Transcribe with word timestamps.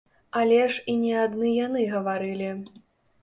Але 0.39 0.55
ж 0.61 0.81
і 0.93 0.95
не 1.01 1.11
адны 1.25 1.51
яны 1.67 1.83
гаварылі. 1.93 2.49